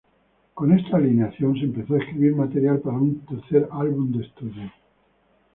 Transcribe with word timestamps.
Con 0.55 0.71
esta 0.71 0.97
alineación, 0.97 1.53
se 1.59 1.65
empezó 1.65 1.93
a 1.93 1.99
escribir 1.99 2.35
material 2.35 2.79
para 2.79 2.97
un 2.97 3.23
tercer 3.27 3.69
álbum 3.71 4.11
de 4.11 4.25
estudio. 4.25 4.71